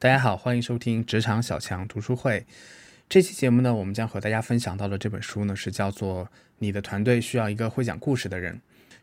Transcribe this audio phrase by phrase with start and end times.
[0.00, 2.46] 大家好，欢迎收听职场小强读书会。
[3.06, 6.24] 这期节目呢，我们将和大家分享到的这本书呢，是叫做
[6.56, 8.54] 《你的团队需要一个会讲故事的人》。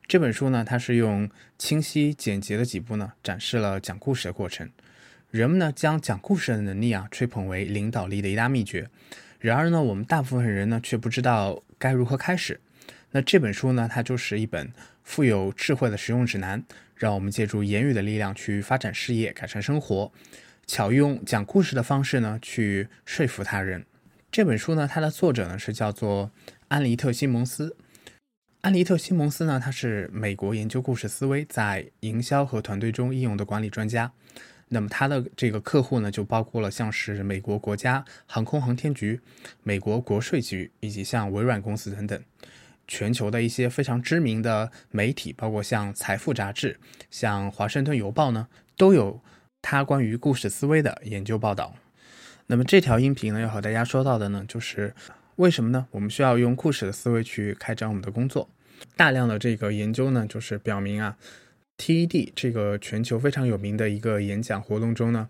[0.07, 1.29] 这本书呢，它是用
[1.59, 4.67] 清晰简洁的几步呢，展示了讲故事的过程。
[5.29, 8.89] 人们呢，将讲故事的能力啊，吹捧为领导力的一大秘诀。
[9.39, 12.59] 然而呢，我们大部分人呢，却不知道该如何开始。
[13.11, 14.73] 那这本书呢，它就是一本
[15.03, 16.63] 富有智慧的实用指南，
[16.95, 20.11] 让我们借助言语的力量去发展事业、改善生活。
[20.67, 23.85] 巧用讲故事的方式呢，去说服他人。
[24.29, 26.29] 这本书呢，它的作者呢是叫做
[26.67, 27.77] 安利特·西蒙斯。
[28.61, 34.11] 安利特·西蒙斯呢，他是美国研究故事思维在营销和团队中应用的管理专家。
[34.67, 39.21] 那么他的这个客户呢，就包括了像是美国国家航空航天局、
[39.63, 42.21] 美国国税局以及像微软公司等等，
[42.89, 46.77] 全球的一些非常知名的媒体，包括像《财富》杂志、
[47.09, 49.21] 像《华盛顿邮报》呢，都有。
[49.61, 51.75] 他关于故事思维的研究报道。
[52.47, 54.93] 那么这条音频呢，要和大家说到的呢，就是
[55.35, 55.87] 为什么呢？
[55.91, 58.49] 我们需要用故事的思维去开展我们的工作。
[58.95, 61.17] 大量的这个研究呢，就是表明啊
[61.77, 65.29] ，TED 这个全球非常有名的一个演讲活动中呢，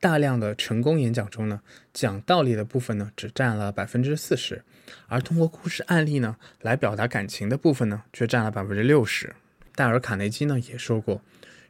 [0.00, 1.60] 大量的成功演讲中呢，
[1.92, 4.62] 讲道理的部分呢，只占了百分之四十，
[5.08, 9.34] 而通过故事案例呢来表达感情的部分呢，却占了百分之六十。
[9.74, 11.20] 戴尔·卡内基呢也说过。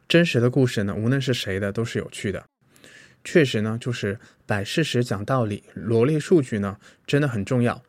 [0.07, 2.43] 真实的故事呢，无论是谁的都是有趣的。
[3.23, 7.81] 确实呢，就是摆事实讲道理、罗列数据呢，真的很重要。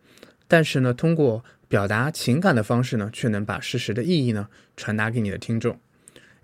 [0.48, 5.78] 但是呢，通过表达情感的方式呢，却能把事实的意义呢传达给你的听众。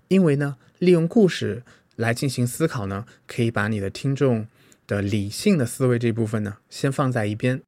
[0.09, 1.63] 因为呢，利用故事
[1.95, 4.45] 来进行思考呢，可以把你的听众
[4.85, 7.59] 的理性的思维这部分呢先放在一边。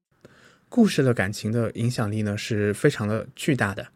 [0.69, 3.87] 故事的感情的影响力呢是非常的巨大的，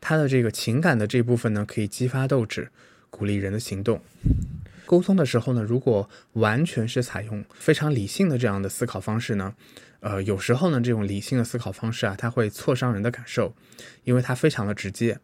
[0.00, 2.70] 它的这个情感的这部分呢可以激发斗志。
[3.10, 4.00] 鼓励人的行动。
[4.86, 9.54] 沟通的时候呢，如果完全是采用非常理性的这样的思考方式呢，
[10.00, 13.54] 呃，有时候呢，这种理性的思考方式啊，它会挫伤人的感受，
[14.02, 15.20] 因为它非常的直接，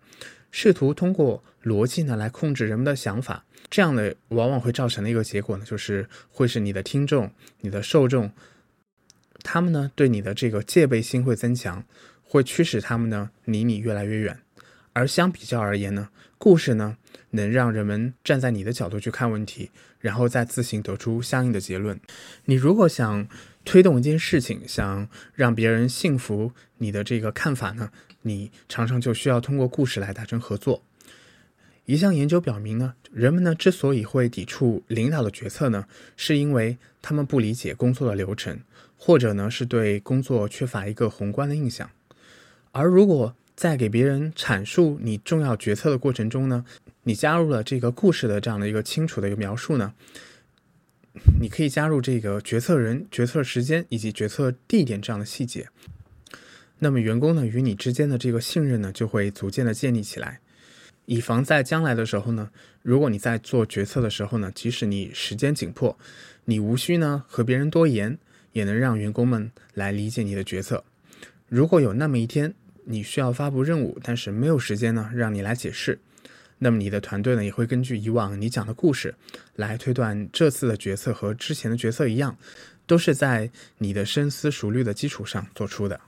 [0.53, 7.33] 试图通过逻辑呢来控制人们的想法，这样的往往会造成的一个结果呢，就是会是你的听众、
[7.63, 8.31] 你的受众，
[9.43, 11.83] 他们呢对你的这个戒备心会增强，
[12.23, 14.39] 会驱使他们呢离你越来越远。
[14.97, 16.09] 而相比较而言呢，
[16.39, 16.97] 故事呢
[17.33, 19.71] 能让人们站在你的角度去看问题，
[20.01, 22.01] 然后再自行得出相应的结论。
[22.47, 23.29] 你如果想
[23.63, 27.91] 推动一件事情，想让别人信服你的这个看法呢，
[28.23, 30.83] 你常常就需要通过故事来达成合作。
[31.85, 35.85] 一项研究表明呢，人们呢之所以会抵触领导的决策呢，
[36.17, 38.61] 是因为他们不理解工作的流程，
[38.97, 41.91] 或者呢是对工作缺乏一个宏观的印象。
[42.73, 46.63] 而如果在给别人阐述你重要决策的过程中呢，
[47.05, 49.95] 你加入了这个故事的这样的一个清楚的一个描述呢，
[51.41, 55.69] 你可以加入这个决策人、决策时间以及决策地点这样的细节。
[56.81, 60.41] 那么员工呢与你之间的这个信任呢就会逐渐的建立起来，
[61.07, 62.51] 以防在将来的时候呢，
[62.83, 65.99] 如果你在做决策的时候呢，即使你时间紧迫，
[66.45, 68.19] 你无需呢和别人多言，
[68.53, 70.85] 也能让员工们来理解你的决策。
[71.49, 72.53] 如果有那么一天。
[72.89, 75.99] 你需要发布任务，但是没有时间呢，让你来解释。
[76.59, 79.15] 那么你的团队呢，也会根据以往你讲的故事
[79.57, 82.35] 来推断这次的决策和之前的决策一样，
[82.87, 86.01] 都是在你的深思熟虑的基础上做出的。